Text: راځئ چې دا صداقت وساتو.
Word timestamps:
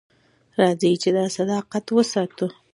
راځئ 0.59 0.93
چې 1.01 1.09
دا 1.17 1.25
صداقت 1.37 1.85
وساتو. 1.91 2.47